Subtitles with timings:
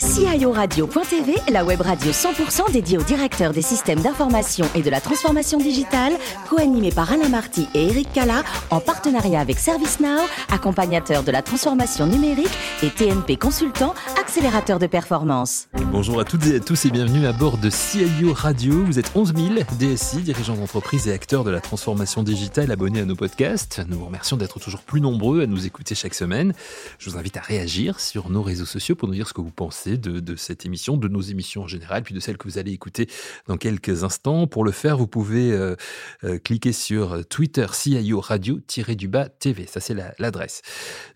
[0.00, 0.07] guys.
[0.18, 5.58] CIORadio.tv, la web radio 100% dédiée aux directeurs des systèmes d'information et de la transformation
[5.58, 6.12] digitale,
[6.50, 12.06] co-animée par Alain Marty et Eric Cala, en partenariat avec ServiceNow, accompagnateur de la transformation
[12.06, 12.50] numérique
[12.82, 15.68] et TNP Consultant, accélérateur de performance.
[15.92, 18.84] Bonjour à toutes et à tous et bienvenue à bord de CIO Radio.
[18.84, 19.48] Vous êtes 11 000
[19.78, 23.82] DSI, dirigeants d'entreprise et acteurs de la transformation digitale abonnés à nos podcasts.
[23.88, 26.54] Nous vous remercions d'être toujours plus nombreux à nous écouter chaque semaine.
[26.98, 29.52] Je vous invite à réagir sur nos réseaux sociaux pour nous dire ce que vous
[29.52, 32.72] pensez de, cette émission, de nos émissions en général, puis de celles que vous allez
[32.72, 33.08] écouter
[33.46, 34.46] dans quelques instants.
[34.46, 35.76] Pour le faire, vous pouvez euh,
[36.24, 39.66] euh, cliquer sur Twitter CIO Radio-du-bas TV.
[39.66, 40.62] Ça, c'est l'adresse.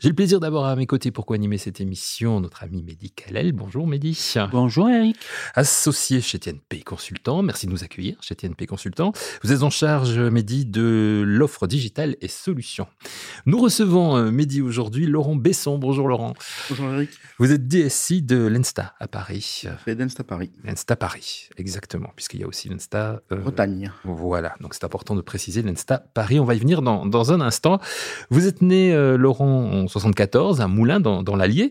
[0.00, 3.52] J'ai le plaisir d'avoir à mes côtés pour co-animer cette émission notre ami Mehdi Kalel.
[3.52, 4.18] Bonjour Mehdi.
[4.50, 5.16] Bonjour Eric.
[5.54, 7.42] Associé chez TNP Consultant.
[7.42, 9.12] Merci de nous accueillir chez TNP Consultant.
[9.42, 12.86] Vous êtes en charge, Mehdi, de l'offre digitale et solutions.
[13.46, 15.78] Nous recevons euh, Mehdi aujourd'hui Laurent Besson.
[15.78, 16.34] Bonjour Laurent.
[16.68, 17.10] Bonjour Eric.
[17.38, 19.64] Vous êtes DSI de l'Ensta à Paris.
[19.84, 20.50] Fait d'Ensta Paris.
[20.64, 23.22] L'Ensta Paris, exactement, puisqu'il y a aussi l'Ensta...
[23.32, 23.92] Euh, Bretagne.
[24.04, 26.40] Voilà, donc c'est important de préciser l'Ensta Paris.
[26.40, 27.80] On va y venir dans, dans un instant.
[28.30, 31.70] Vous êtes né, euh, Laurent, en 74, à Moulins, dans, dans l'Allier.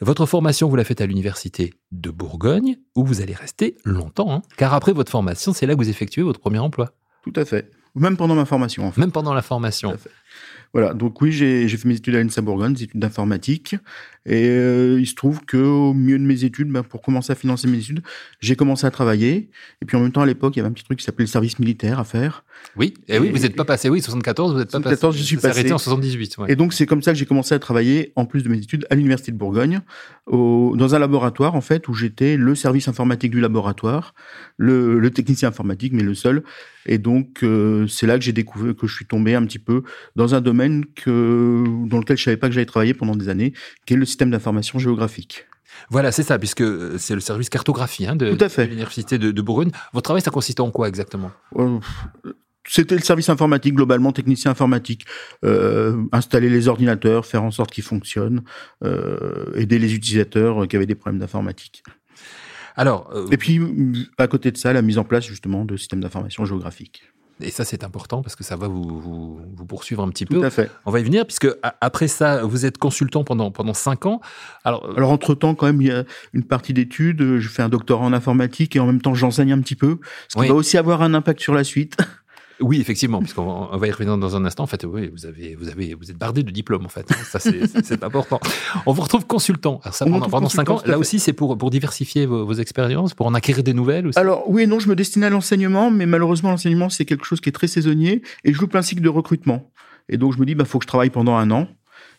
[0.00, 4.42] Votre formation, vous la faites à l'Université de Bourgogne, où vous allez rester longtemps, hein.
[4.56, 6.92] car après votre formation, c'est là que vous effectuez votre premier emploi.
[7.22, 7.70] Tout à fait.
[7.94, 9.00] Même pendant ma formation, en fait.
[9.00, 9.90] Même pendant la formation.
[9.90, 10.10] Tout à fait.
[10.72, 13.76] Voilà, donc oui, j'ai fait mes études à l'ENSA Bourgogne, des études d'informatique.
[14.24, 17.66] Et euh, il se trouve qu'au milieu de mes études, ben, pour commencer à financer
[17.66, 18.02] mes études,
[18.40, 19.50] j'ai commencé à travailler.
[19.80, 21.24] Et puis en même temps, à l'époque, il y avait un petit truc qui s'appelait
[21.24, 22.44] le service militaire à faire.
[22.76, 25.36] Oui, et, oui, vous n'êtes pas passé, oui, 74, vous n'êtes pas 74, je suis
[25.36, 25.48] passé.
[25.48, 26.36] arrêté en 78.
[26.48, 28.86] Et donc c'est comme ça que j'ai commencé à travailler, en plus de mes études,
[28.90, 29.80] à l'Université de Bourgogne,
[30.26, 34.14] au, dans un laboratoire, en fait, où j'étais le service informatique du laboratoire,
[34.56, 36.44] le, le technicien informatique, mais le seul.
[36.86, 39.82] Et donc, euh, c'est là que j'ai découvert que je suis tombé un petit peu
[40.16, 43.52] dans un domaine que, dans lequel je savais pas que j'allais travailler pendant des années,
[43.86, 45.46] qui est le système d'information géographique.
[45.88, 49.42] Voilà, c'est ça, puisque euh, c'est le service cartographie hein, de, de l'université de, de,
[49.42, 49.70] Bourgogne.
[49.92, 51.30] Votre travail, ça consistait en quoi exactement?
[51.56, 51.78] Euh,
[52.68, 55.06] C'était le service informatique globalement, technicien informatique,
[55.44, 58.42] euh, installer les ordinateurs, faire en sorte qu'ils fonctionnent,
[58.84, 61.82] euh, aider les utilisateurs qui avaient des problèmes d'informatique.
[62.76, 63.60] Alors, et puis
[64.18, 67.02] à côté de ça, la mise en place justement de systèmes d'information géographique.
[67.42, 70.40] Et ça, c'est important parce que ça va vous, vous, vous, poursuivre un petit Tout
[70.40, 70.46] peu.
[70.46, 70.70] à fait.
[70.86, 71.48] On va y venir, puisque
[71.80, 74.20] après ça, vous êtes consultant pendant, pendant cinq ans.
[74.64, 77.38] Alors, Alors entre-temps, quand même, il y a une partie d'études.
[77.38, 79.98] Je fais un doctorat en informatique et en même temps, j'enseigne un petit peu.
[80.28, 80.48] Ce qui oui.
[80.48, 81.96] va aussi avoir un impact sur la suite.
[82.62, 84.62] Oui, effectivement, puisqu'on va y revenir dans un instant.
[84.62, 87.06] En fait, oui, vous avez, vous avez, vous êtes bardé de diplômes, en fait.
[87.24, 88.40] Ça, c'est important.
[88.86, 89.80] On vous retrouve consultant.
[89.82, 90.80] Alors ça, pendant, pendant cinq ans.
[90.86, 94.18] Là aussi, c'est pour, pour diversifier vos, vos, expériences, pour en acquérir des nouvelles aussi.
[94.18, 97.40] Alors, oui et non, je me destinais à l'enseignement, mais malheureusement, l'enseignement, c'est quelque chose
[97.40, 99.72] qui est très saisonnier et je joue plein cycle de recrutement.
[100.08, 101.68] Et donc, je me dis, bah, faut que je travaille pendant un an.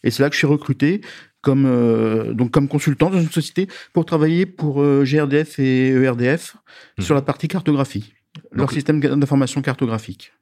[0.04, 1.02] Et c'est là que je suis recruté
[1.42, 6.56] comme euh, donc comme consultant dans une société pour travailler pour euh, GRDF et ERDF
[6.98, 7.02] mmh.
[7.02, 8.14] sur la partie cartographie.
[8.52, 10.34] Leur Donc, système d'information cartographique.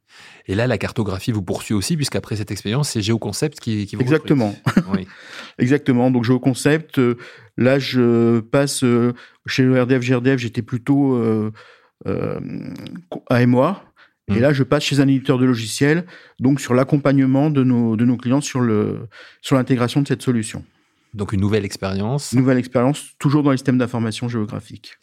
[0.47, 4.01] Et là, la cartographie vous poursuit aussi, puisqu'après cette expérience, c'est GeoConcept qui, qui vous
[4.01, 4.55] Exactement.
[4.93, 5.07] oui.
[5.59, 6.09] Exactement.
[6.11, 7.17] Donc, GeoConcept, euh,
[7.57, 9.13] là, je passe euh,
[9.45, 11.51] chez le RDF, GRDF, j'étais plutôt euh,
[12.07, 12.39] euh,
[13.29, 13.83] à moi.
[14.27, 14.35] Mmh.
[14.35, 16.05] Et là, je passe chez un éditeur de logiciels,
[16.39, 19.07] donc sur l'accompagnement de nos, de nos clients sur le
[19.41, 20.63] sur l'intégration de cette solution.
[21.13, 22.31] Donc, une nouvelle expérience.
[22.33, 24.97] Nouvelle expérience, toujours dans les systèmes d'information géographique.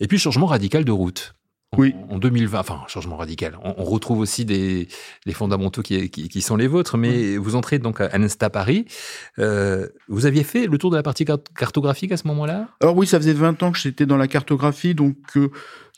[0.00, 1.34] Et puis, changement radical de route.
[1.78, 1.94] Oui.
[2.10, 3.58] En 2020, enfin, changement radical.
[3.62, 4.88] On, on retrouve aussi des,
[5.26, 8.86] les fondamentaux qui, qui, qui, sont les vôtres, mais vous entrez donc à l'Insta Paris.
[9.38, 12.68] Euh, vous aviez fait le tour de la partie cartographique à ce moment-là?
[12.80, 15.50] Alors oui, ça faisait 20 ans que j'étais dans la cartographie, donc euh,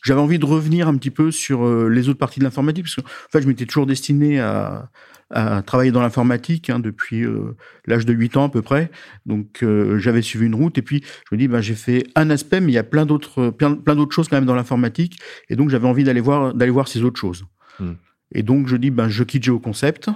[0.03, 2.97] j'avais envie de revenir un petit peu sur euh, les autres parties de l'informatique, parce
[2.97, 4.91] que en fait, je m'étais toujours destiné à,
[5.31, 8.91] à travailler dans l'informatique hein, depuis euh, l'âge de 8 ans à peu près.
[9.25, 12.31] Donc euh, j'avais suivi une route et puis je me dis ben j'ai fait un
[12.31, 15.19] aspect mais il y a plein d'autres plein, plein d'autres choses quand même dans l'informatique
[15.49, 17.45] et donc j'avais envie d'aller voir d'aller voir ces autres choses.
[17.81, 17.95] Hmm.
[18.33, 20.11] Et donc je dis ben je quitte GeoConcept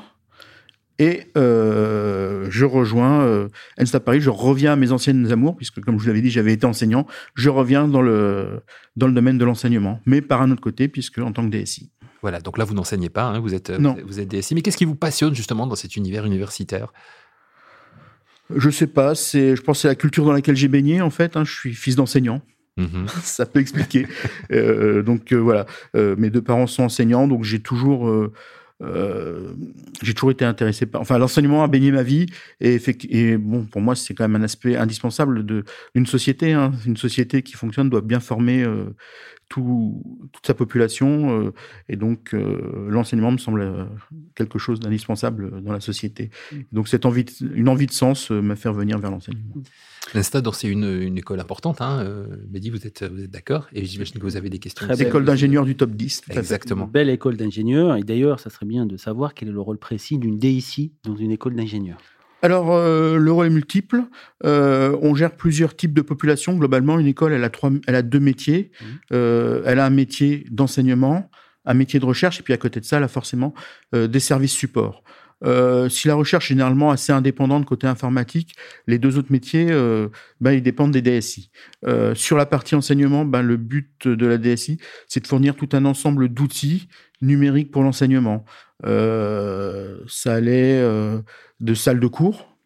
[1.01, 3.49] et euh, je rejoins euh,
[3.81, 6.53] Ensta Paris, je reviens à mes anciennes amours puisque comme je vous l'avais dit, j'avais
[6.53, 8.61] été enseignant, je reviens dans le
[8.97, 11.91] dans le domaine de l'enseignement, mais par un autre côté puisque en tant que DSI.
[12.21, 13.97] Voilà, donc là, vous n'enseignez pas, hein, vous, êtes, non.
[14.07, 14.55] vous êtes DSI.
[14.55, 16.93] Mais qu'est-ce qui vous passionne justement dans cet univers universitaire?
[18.55, 21.09] Je sais pas, c'est, je pense que c'est la culture dans laquelle j'ai baigné en
[21.09, 21.39] fait.
[21.39, 22.43] Hein, je suis fils d'enseignant.
[22.77, 23.07] Mmh.
[23.23, 24.07] Ça peut expliquer.
[24.53, 25.65] euh, donc euh, voilà,
[25.97, 28.13] euh, mes deux parents sont enseignants, donc j'ai toujours
[28.83, 29.53] euh,
[30.03, 31.01] j'ai toujours été intéressé par.
[31.01, 32.27] Enfin, l'enseignement a baigné ma vie
[32.61, 36.53] et, bon, pour moi, c'est quand même un aspect indispensable de d'une société.
[36.53, 36.73] Hein.
[36.87, 38.85] Une société qui fonctionne doit bien former euh,
[39.51, 40.01] tout,
[40.33, 41.53] toute sa population euh,
[41.89, 43.85] et donc euh, l'enseignement me semble euh,
[44.37, 46.31] quelque chose d'indispensable dans la société.
[46.53, 46.57] Mmh.
[46.73, 49.55] Donc cette envie, de, une envie de sens m'a fait revenir vers l'enseignement.
[50.15, 51.81] L'Instad, c'est une, une, école importante.
[51.83, 52.27] Hein.
[52.51, 54.89] Mehdi, vous êtes, vous êtes d'accord Et j'imagine que vous avez des questions.
[54.89, 56.23] École d'ingénieurs du top 10.
[56.31, 56.87] Exactement.
[56.87, 57.97] Une belle école d'ingénieurs.
[57.97, 61.17] Et d'ailleurs, ça serait bien de savoir quel est le rôle précis d'une DIC dans
[61.17, 61.99] une école d'ingénieurs.
[62.43, 64.05] Alors, euh, le rôle est multiple.
[64.45, 66.57] Euh, on gère plusieurs types de populations.
[66.57, 68.71] Globalement, une école, elle a, trois, elle a deux métiers.
[68.81, 68.85] Mmh.
[69.13, 71.31] Euh, elle a un métier d'enseignement,
[71.67, 73.55] un métier de recherche, et puis à côté de ça, elle a forcément
[73.95, 75.03] euh, des services supports.
[75.45, 78.55] Euh, si la recherche est généralement assez indépendante côté informatique,
[78.87, 80.09] les deux autres métiers, euh,
[80.41, 81.51] ben, ils dépendent des DSI.
[81.87, 84.79] Euh, sur la partie enseignement, ben, le but de la DSI,
[85.09, 86.89] c'est de fournir tout un ensemble d'outils
[87.23, 88.45] numériques pour l'enseignement.
[88.83, 90.83] Ça allait
[91.61, 92.57] de salles de cours,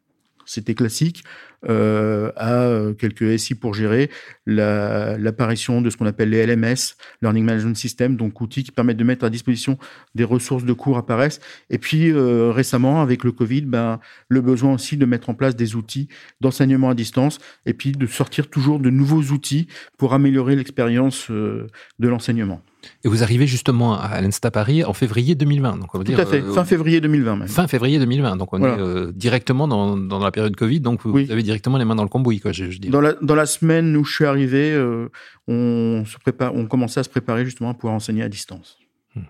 [0.46, 1.24] c'était classique,
[1.68, 4.10] euh, à euh, quelques SI pour gérer
[4.46, 9.04] l'apparition de ce qu'on appelle les LMS, Learning Management System, donc outils qui permettent de
[9.04, 9.78] mettre à disposition
[10.14, 11.40] des ressources de cours apparaissent.
[11.70, 15.56] Et puis euh, récemment, avec le Covid, ben, le besoin aussi de mettre en place
[15.56, 16.08] des outils
[16.40, 19.66] d'enseignement à distance et puis de sortir toujours de nouveaux outils
[19.96, 21.68] pour améliorer l'expérience de
[21.98, 22.62] l'enseignement.
[23.04, 25.78] Et vous arrivez justement à l'Insta Paris en février 2020.
[25.78, 27.48] Donc on va Tout dire, à fait, euh, fin février 2020 même.
[27.48, 28.36] Fin février 2020.
[28.36, 28.74] Donc on voilà.
[28.74, 30.80] est euh, directement dans, dans, la période Covid.
[30.80, 31.30] Donc vous oui.
[31.30, 33.96] avez directement les mains dans le cambouis, quoi, je, je dans, la, dans la semaine
[33.96, 35.08] où je suis arrivé, euh,
[35.48, 38.78] on, se prépare, on commençait à se préparer justement à pouvoir enseigner à distance.
[39.14, 39.22] Hmm.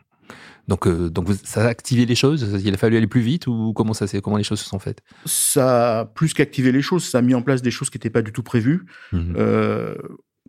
[0.68, 2.62] Donc, donc ça a activé les choses.
[2.64, 5.02] Il a fallu aller plus vite ou comment ça comment les choses se sont faites?
[5.26, 8.10] Ça a plus qu'activé les choses, ça a mis en place des choses qui n'étaient
[8.10, 8.86] pas du tout prévues.
[9.12, 9.34] Mmh.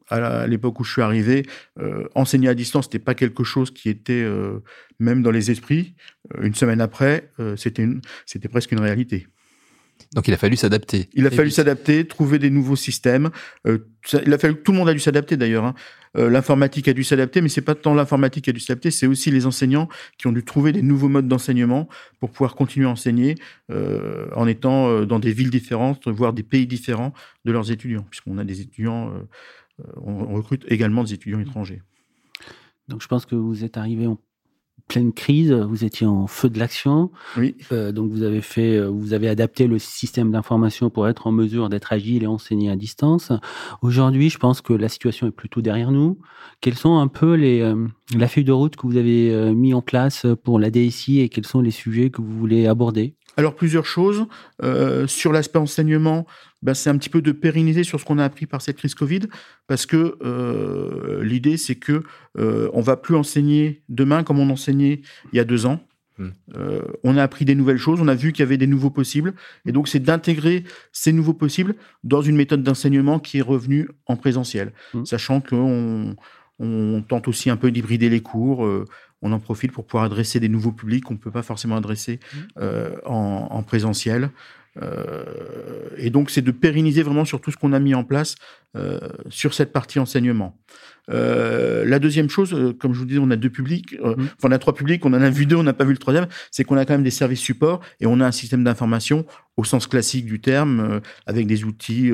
[0.09, 1.47] À l'époque où je suis arrivé,
[1.79, 4.59] euh, enseigner à distance n'était pas quelque chose qui était euh,
[4.99, 5.95] même dans les esprits.
[6.35, 7.87] Euh, une semaine après, c'était
[8.27, 9.27] c'était presque une réalité.
[10.13, 11.09] Donc il a fallu s'adapter.
[11.13, 13.31] Il a fallu s'adapter, trouver des nouveaux systèmes.
[14.05, 15.65] Ça, il a fallu tout le monde a dû s'adapter d'ailleurs.
[15.65, 15.73] Hein.
[16.13, 19.31] L'informatique a dû s'adapter, mais c'est pas tant l'informatique qui a dû s'adapter, c'est aussi
[19.31, 23.35] les enseignants qui ont dû trouver des nouveaux modes d'enseignement pour pouvoir continuer à enseigner
[23.69, 27.13] en étant dans des villes différentes, voire des pays différents
[27.43, 29.11] de leurs étudiants, puisqu'on a des étudiants,
[29.97, 31.81] on recrute également des étudiants étrangers.
[32.87, 34.17] Donc je pense que vous êtes arrivé en
[34.87, 37.11] pleine crise, vous étiez en feu de l'action.
[37.37, 37.55] Oui.
[37.71, 41.69] Euh, donc vous avez fait, vous avez adapté le système d'information pour être en mesure
[41.69, 43.31] d'être agile et enseigner à distance.
[43.81, 46.19] Aujourd'hui, je pense que la situation est plutôt derrière nous.
[46.61, 49.73] Quels sont un peu les euh, la feuille de route que vous avez euh, mis
[49.73, 53.15] en place pour la DSI et quels sont les sujets que vous voulez aborder?
[53.37, 54.25] Alors plusieurs choses
[54.63, 56.25] euh, sur l'aspect enseignement.
[56.65, 58.95] Ben, c'est un petit peu de pérenniser sur ce qu'on a appris par cette crise
[58.95, 59.21] Covid,
[59.67, 62.01] parce que euh, l'idée c'est que
[62.39, 65.01] euh, on va plus enseigner demain comme on enseignait
[65.31, 65.79] il y a deux ans.
[66.17, 66.29] Mmh.
[66.55, 68.89] Euh, on a appris des nouvelles choses, on a vu qu'il y avait des nouveaux
[68.89, 69.35] possibles,
[69.67, 74.15] et donc c'est d'intégrer ces nouveaux possibles dans une méthode d'enseignement qui est revenue en
[74.15, 75.05] présentiel, mmh.
[75.05, 76.15] sachant qu'on
[76.57, 78.65] on tente aussi un peu d'hybrider les cours.
[78.65, 78.85] Euh,
[79.21, 82.19] on en profite pour pouvoir adresser des nouveaux publics qu'on ne peut pas forcément adresser
[82.57, 84.29] euh, en, en, présentiel.
[84.81, 85.23] Euh,
[85.97, 88.35] et donc, c'est de pérenniser vraiment sur tout ce qu'on a mis en place
[88.75, 88.99] euh,
[89.29, 90.57] sur cette partie enseignement.
[91.09, 94.05] Euh, la deuxième chose, euh, comme je vous disais, on a deux publics, mmh.
[94.07, 95.97] enfin, on a trois publics, on en a vu deux, on n'a pas vu le
[95.97, 99.25] troisième, c'est qu'on a quand même des services supports et on a un système d'information
[99.55, 102.11] au sens classique du terme, avec des outils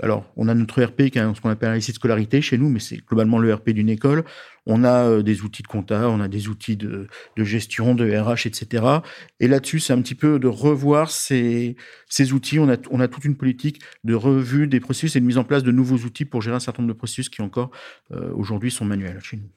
[0.00, 2.56] alors, on a notre ERP qui est ce qu'on appelle un lycée de scolarité chez
[2.56, 4.24] nous, mais c'est globalement le ERP d'une école.
[4.64, 8.10] On a euh, des outils de compta, on a des outils de, de gestion, de
[8.10, 8.84] RH, etc.
[9.38, 11.76] Et là-dessus, c'est un petit peu de revoir ces,
[12.08, 12.58] ces outils.
[12.58, 15.44] On a, on a toute une politique de revue des processus et de mise en
[15.44, 17.70] place de nouveaux outils pour gérer un certain nombre de processus qui encore
[18.12, 19.50] euh, aujourd'hui sont manuels chez nous.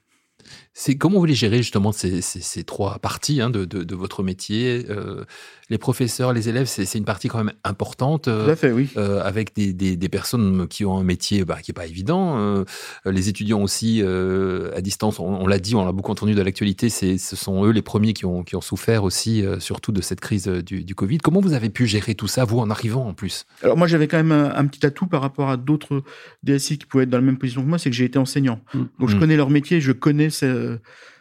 [0.78, 3.96] C'est comment vous les gérez justement ces, ces, ces trois parties hein, de, de, de,
[3.96, 5.24] votre métier euh,
[5.70, 8.28] Les professeurs, les élèves, c'est une partie quand même importante.
[8.28, 8.90] Euh, Tout à fait, oui.
[8.98, 12.66] Euh, avec des, des, des, personnes qui ont un métier bah, qui est pas évident.
[13.06, 16.90] Les étudiants aussi à distance, on, on l'a dit, on l'a beaucoup entendu dans l'actualité.
[16.90, 20.48] Ce sont eux les premiers qui ont, qui ont souffert aussi, surtout de cette crise
[20.48, 21.20] du, du, Covid.
[21.20, 23.46] Comment vous avez pu gérer tout ça, vous en arrivant en plus?
[23.64, 26.04] Alors moi, j'avais quand même un, un, petit atout par rapport à d'autres
[26.44, 28.60] DSI qui pouvaient être dans la même position que moi, c'est que j'ai été enseignant.
[28.74, 28.80] Mmh.
[29.00, 29.20] Donc je mmh.
[29.20, 30.80] connais leur métier, je connais ce,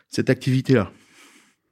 [0.09, 0.91] cette activité-là.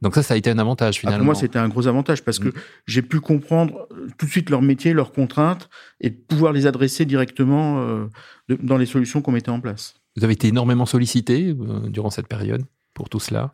[0.03, 1.17] Donc ça, ça a été un avantage finalement.
[1.17, 2.53] Ah, pour moi, c'était un gros avantage parce que mmh.
[2.87, 5.71] j'ai pu comprendre euh, tout de suite leur métier, leurs contraintes
[6.01, 8.07] et pouvoir les adresser directement euh,
[8.49, 9.95] de, dans les solutions qu'on mettait en place.
[10.17, 13.53] Vous avez été énormément sollicité euh, durant cette période pour tout cela?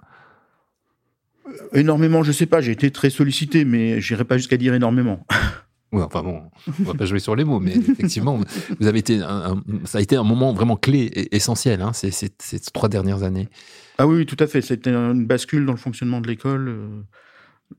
[1.75, 2.63] Énormément, je sais pas.
[2.63, 5.27] J'ai été très sollicité, mais j'irai pas jusqu'à dire énormément.
[5.93, 6.43] Oui, enfin bon,
[6.81, 8.39] on va pas jouer sur les mots, mais effectivement,
[8.79, 11.93] vous avez été un, un, ça a été un moment vraiment clé et essentiel, hein,
[11.95, 13.49] ces, ces, ces, trois dernières années.
[13.97, 14.61] Ah oui, tout à fait.
[14.61, 17.05] C'était une bascule dans le fonctionnement de l'école.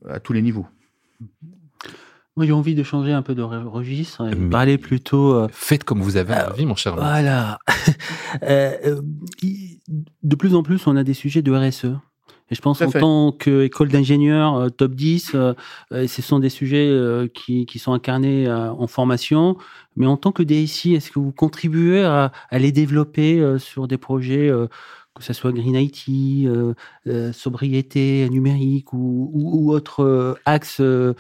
[0.07, 0.67] à tous les niveaux.
[2.35, 5.33] Moi, j'ai envie de changer un peu de registre et de parler plutôt.
[5.33, 6.95] Euh, Faites comme vous avez envie, mon cher.
[6.95, 7.59] Voilà.
[8.43, 9.01] euh,
[10.23, 11.87] de plus en plus, on a des sujets de RSE.
[12.51, 15.53] Et je pense en tant qu'école d'ingénieurs euh, top 10, euh,
[15.91, 16.89] ce sont des sujets
[17.33, 19.57] qui, qui, sont incarnés en formation.
[19.95, 23.97] Mais en tant que DSI, est-ce que vous contribuez à, à les développer sur des
[23.97, 24.51] projets
[25.19, 26.73] que ce soit Green IT, euh,
[27.07, 31.15] euh, sobriété numérique ou, ou, autre euh, axe de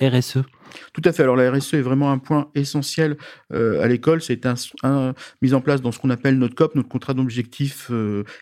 [0.00, 0.38] RSE
[0.94, 1.22] tout à fait.
[1.22, 3.18] Alors la RSE est vraiment un point essentiel
[3.50, 4.22] à l'école.
[4.22, 5.12] C'est un, un,
[5.42, 7.90] mis en place dans ce qu'on appelle notre COP, notre contrat d'objectifs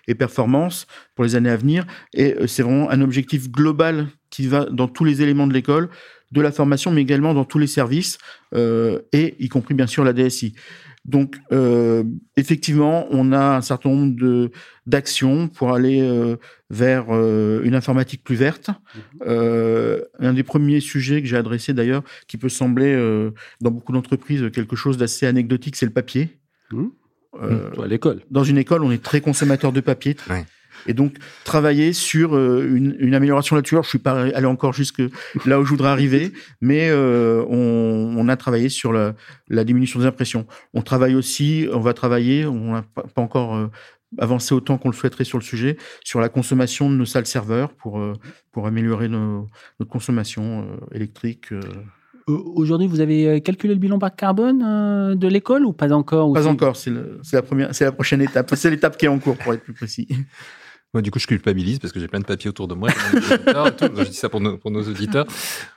[0.06, 1.86] et performance pour les années à venir.
[2.14, 5.88] Et c'est vraiment un objectif global qui va dans tous les éléments de l'école,
[6.30, 8.18] de la formation, mais également dans tous les services,
[8.54, 10.54] et y compris bien sûr la DSI.
[11.06, 12.04] Donc, euh,
[12.36, 14.50] effectivement, on a un certain nombre de
[14.86, 16.36] d'actions pour aller euh,
[16.68, 18.70] vers euh, une informatique plus verte.
[19.22, 20.02] Mhm.
[20.18, 22.94] un des premiers sujets que j'ai adressé d'ailleurs, qui peut sembler
[23.60, 26.38] dans beaucoup d'entreprises quelque chose d'assez anecdotique, c'est le papier.
[26.72, 26.86] Mmh.
[27.82, 28.22] à l'école.
[28.30, 30.16] Dans une école, on est très consommateur de papier.
[30.86, 33.76] Et donc, travailler sur euh, une, une, amélioration là-dessus.
[33.82, 35.02] Je suis pas allé encore jusque
[35.46, 39.14] là où je voudrais arriver, mais euh, on, on, a travaillé sur la,
[39.48, 40.46] la, diminution des impressions.
[40.74, 43.66] On travaille aussi, on va travailler, on n'a pas, encore euh,
[44.18, 47.72] avancé autant qu'on le souhaiterait sur le sujet, sur la consommation de nos salles serveurs
[47.74, 48.02] pour,
[48.50, 49.46] pour améliorer nos,
[49.78, 51.48] notre consommation électrique.
[52.26, 56.76] Aujourd'hui, vous avez calculé le bilan par carbone de l'école ou pas encore Pas encore,
[56.76, 56.92] c'est
[57.32, 58.50] la première, c'est la prochaine étape.
[58.56, 60.08] C'est l'étape qui est en cours pour être plus précis.
[60.92, 62.88] Moi, du coup, je culpabilise parce que j'ai plein de papiers autour de moi.
[63.46, 65.24] je dis ça pour nos, pour nos auditeurs.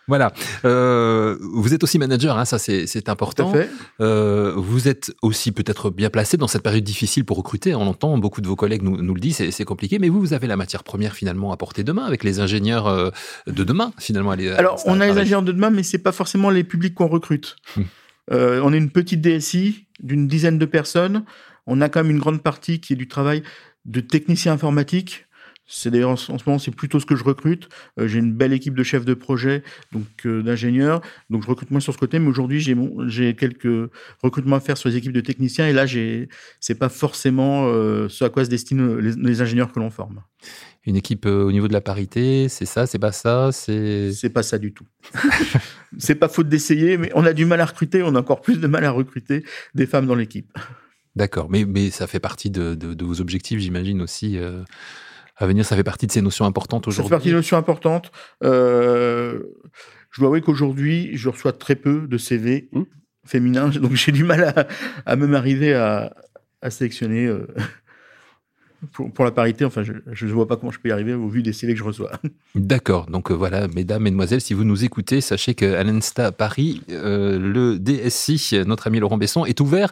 [0.07, 0.33] Voilà.
[0.65, 3.51] Euh, vous êtes aussi manager, hein, ça c'est important.
[3.51, 3.69] Tout à fait.
[4.01, 7.75] Euh, vous êtes aussi peut-être bien placé dans cette période difficile pour recruter.
[7.75, 9.99] On l'entend, beaucoup de vos collègues nous, nous le disent, c'est compliqué.
[9.99, 13.11] Mais vous, vous avez la matière première finalement à porter demain avec les ingénieurs euh,
[13.45, 14.31] de demain finalement.
[14.31, 17.55] Alors, on a les ingénieurs de demain, mais c'est pas forcément les publics qu'on recrute.
[17.77, 17.85] Hum.
[18.31, 21.23] Euh, on est une petite DSI d'une dizaine de personnes.
[21.67, 23.43] On a quand même une grande partie qui est du travail
[23.85, 25.25] de techniciens informatiques.
[25.65, 27.69] C'est d'ailleurs en, ce moment c'est plutôt ce que je recrute.
[27.97, 29.63] Euh, j'ai une belle équipe de chefs de projet,
[29.93, 31.01] donc euh, d'ingénieurs.
[31.29, 32.75] Donc je recrute moins sur ce côté, mais aujourd'hui j'ai
[33.07, 33.89] j'ai quelques
[34.21, 35.67] recrutements à faire sur les équipes de techniciens.
[35.67, 36.27] Et là j'ai
[36.59, 40.21] c'est pas forcément euh, ce à quoi se destinent les, ingénieurs que l'on forme.
[40.85, 44.11] Une équipe au niveau de la parité, c'est ça, c'est pas ça, c'est.
[44.11, 44.85] C'est pas ça du tout.
[45.97, 48.03] c'est pas faute d'essayer, mais on a du mal à recruter.
[48.03, 50.51] On a encore plus de mal à recruter des femmes dans l'équipe.
[51.15, 54.37] D'accord, mais, mais ça fait partie de, de, vos objectifs, j'imagine aussi.
[54.37, 54.63] Euh,
[55.37, 57.09] à venir, ça fait partie de ces notions importantes aujourd'hui.
[57.09, 58.11] Ça fait partie des notions importantes.
[58.43, 59.39] Euh,
[60.11, 62.81] je dois avouer qu'aujourd'hui, je reçois très peu de CV mmh.
[63.25, 64.67] féminins, donc j'ai du mal à,
[65.05, 66.15] à même arriver à,
[66.61, 67.27] à sélectionner.
[67.27, 67.47] Euh,
[68.91, 71.43] pour, la parité, enfin, je ne vois pas comment je peux y arriver au vu
[71.43, 72.11] des CV que je reçois.
[72.55, 73.07] D'accord.
[73.07, 77.79] Donc euh, voilà, mesdames, mesdemoiselles, si vous nous écoutez, sachez que l'Insta Paris, euh, le
[77.79, 79.91] DSI, notre ami Laurent Besson, est ouvert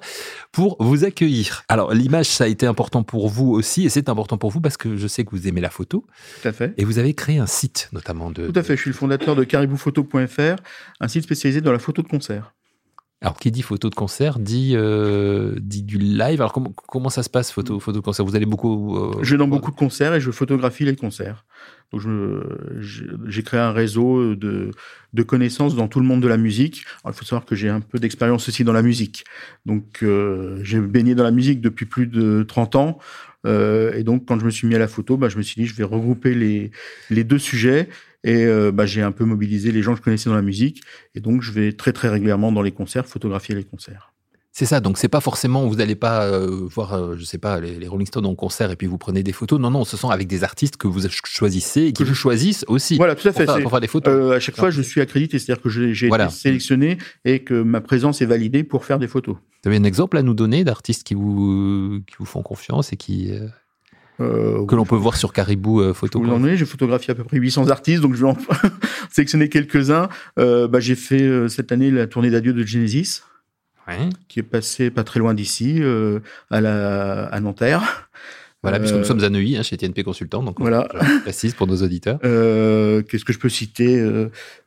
[0.52, 1.64] pour vous accueillir.
[1.68, 4.78] Alors l'image, ça a été important pour vous aussi, et c'est important pour vous parce
[4.78, 6.06] que je sais que vous aimez la photo.
[6.42, 6.74] Tout à fait.
[6.78, 8.48] Et vous avez créé un site, notamment de.
[8.48, 8.76] Tout à fait.
[8.76, 10.62] Je suis le fondateur de caribouphoto.fr,
[11.00, 12.54] un site spécialisé dans la photo de concert.
[13.22, 16.42] Alors, qui dit photo de concert dit, euh, dit du live.
[16.42, 18.26] Alors, comment, comment ça se passe, photo, photo de concert?
[18.26, 18.98] Vous allez beaucoup.
[18.98, 21.46] Euh, je vais dans beaucoup de concerts et je photographie les concerts.
[21.94, 22.02] Donc,
[22.80, 24.72] j'ai créé un réseau de,
[25.14, 26.86] de connaissances dans tout le monde de la musique.
[27.04, 29.26] Alors, il faut savoir que j'ai un peu d'expérience aussi dans la musique.
[29.66, 33.00] Donc, euh, j'ai baigné dans la musique depuis plus de 30 ans.
[33.46, 35.62] Euh, et donc, quand je me suis mis à la photo, bah, je me suis
[35.62, 36.72] dit, je vais regrouper les,
[37.10, 37.90] les deux sujets
[38.24, 40.82] et euh, bah, j'ai un peu mobilisé les gens que je connaissais dans la musique.
[41.16, 44.14] Et donc, je vais très, très régulièrement dans les concerts, photographier les concerts.
[44.54, 47.62] C'est ça, donc c'est pas forcément, vous n'allez pas euh, voir, euh, je sais pas,
[47.62, 49.62] les, Rolling Stones en concert et puis vous prenez des photos.
[49.62, 52.98] Non, non, ce sont avec des artistes que vous choisissez et qui je choisissent aussi.
[52.98, 53.46] Voilà, tout à fait.
[53.46, 54.34] Pour faire, des photos.
[54.34, 58.22] à chaque fois, je suis accrédité, c'est-à-dire que j'ai été sélectionné et que ma présence
[58.22, 59.38] est validée pour faire des photos.
[59.64, 62.98] Vous avez un exemple à nous donner d'artistes qui vous, qui vous font confiance et
[62.98, 63.32] qui.
[64.22, 66.22] Euh, que l'on peut voir sur Caribou euh, Photo.
[66.22, 68.38] Vous j'ai photographié à peu près 800 artistes, donc je vais en
[69.10, 70.10] sélectionner quelques-uns.
[70.40, 73.22] Euh, bah, j'ai fait cette année la tournée d'adieu de Genesis,
[74.28, 75.82] qui est passée pas très loin d'ici,
[76.50, 78.10] à, la, à Nanterre.
[78.64, 80.88] Voilà, puisque nous sommes à Neuilly, hein, chez TNP Consultant, donc voilà.
[81.24, 82.20] précise pour nos auditeurs.
[82.22, 84.02] Qu'est-ce que je peux citer?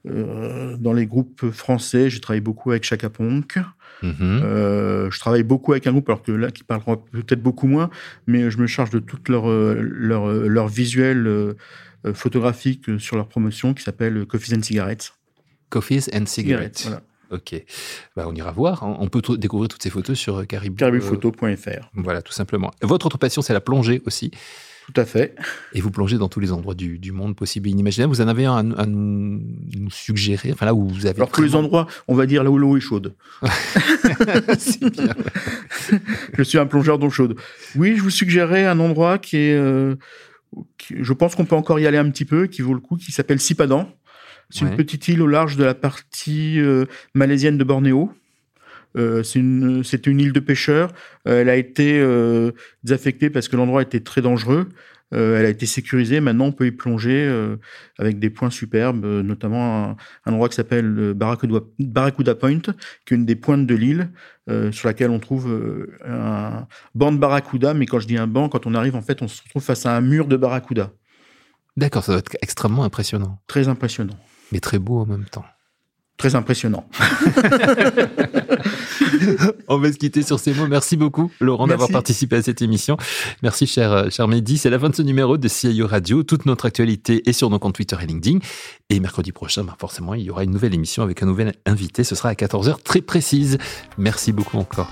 [0.04, 3.58] Dans les groupes français, j'ai travaillé beaucoup avec Chaka Ponk.
[4.04, 4.42] Mhm.
[4.44, 7.90] Euh, je travaille beaucoup avec un groupe, alors que là, qui parlera peut-être beaucoup moins,
[8.26, 11.54] mais je me charge de tout leur, euh, leur, euh, leur visuel
[12.12, 15.14] photographique sur leur promotion qui s'appelle Coffees and Cigarettes.
[15.70, 16.82] Coffees and Cigarettes.
[16.82, 17.02] Voilà.
[17.30, 17.64] Ok,
[18.14, 18.84] bah, on ira voir.
[18.84, 18.96] Hein.
[19.00, 20.76] On peut découvrir toutes ces photos sur Caribou.
[21.94, 22.70] Voilà, tout simplement.
[22.82, 24.30] Votre autre passion, c'est la plongée aussi.
[24.86, 25.34] Tout à fait.
[25.72, 28.12] Et vous plongez dans tous les endroits du, monde possible et inimaginable.
[28.12, 29.40] Vous en avez un à nous,
[29.90, 31.16] suggérer Enfin, là où vous avez.
[31.16, 33.14] Alors, tous les endroits, on va dire là où l'eau est chaude.
[34.58, 35.14] C'est bien.
[36.34, 37.36] je suis un plongeur d'eau chaude.
[37.76, 39.54] Oui, je vous suggérerais un endroit qui est.
[39.54, 39.96] Euh,
[40.90, 43.12] je pense qu'on peut encore y aller un petit peu, qui vaut le coup, qui
[43.12, 43.90] s'appelle Sipadan.
[44.50, 48.12] C'est une petite île au large de la partie euh, malaisienne de Bornéo.
[48.96, 50.92] Euh, c'est une, une île de pêcheurs.
[51.26, 54.68] Euh, elle a été euh, désaffectée parce que l'endroit était très dangereux.
[55.12, 56.20] elle a été sécurisée.
[56.20, 57.16] Maintenant, on peut y plonger
[57.98, 59.96] avec des points superbes, notamment un,
[60.26, 62.60] endroit qui s'appelle Barracuda, Point,
[63.06, 64.10] qui est une des pointes de l'île,
[64.72, 65.46] sur laquelle on trouve
[66.04, 67.74] un banc de barracuda.
[67.74, 69.86] Mais quand je dis un banc, quand on arrive, en fait, on se retrouve face
[69.86, 70.90] à un mur de barracuda.
[71.76, 73.38] D'accord, ça doit être extrêmement impressionnant.
[73.46, 74.18] Très impressionnant.
[74.50, 75.44] Mais très beau en même temps.
[76.16, 76.87] Très impressionnant.
[79.68, 80.68] On va se quitter sur ces mots.
[80.68, 82.97] Merci beaucoup, Laurent, d'avoir participé à cette émission.
[83.42, 84.56] Merci, cher, euh, cher Mehdi.
[84.59, 86.23] C'est la fin de ce numéro de CIO Radio.
[86.23, 88.38] Toute notre actualité est sur nos comptes Twitter et LinkedIn.
[88.90, 92.04] Et mercredi prochain, ben, forcément, il y aura une nouvelle émission avec un nouvel invité.
[92.04, 93.59] Ce sera à 14h très précise.
[93.99, 94.88] Merci beaucoup encore.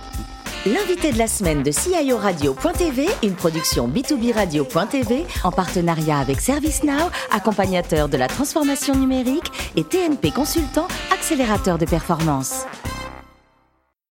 [0.64, 7.10] L'invité de la semaine de CIO Radio.tv, une production B2B Radio.tv en partenariat avec ServiceNow,
[7.32, 12.64] accompagnateur de la transformation numérique et TNP Consultant, accélérateur de performance.